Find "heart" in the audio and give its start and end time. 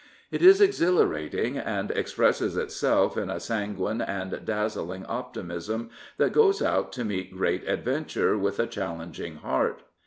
9.35-9.83